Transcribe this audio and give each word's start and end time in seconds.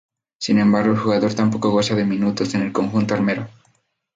Sin 0.39 0.57
embargo 0.57 0.93
el 0.93 0.97
jugador 0.99 1.35
tampoco 1.35 1.69
goza 1.69 1.93
de 1.93 2.05
minutos 2.05 2.55
en 2.55 2.63
el 2.63 2.71
conjunto 2.71 3.13
"armero". 3.13 3.47